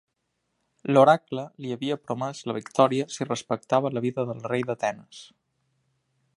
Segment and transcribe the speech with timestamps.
[0.95, 5.25] L'oracle li havia promès la victòria si respectava la vida del rei d'Atenes.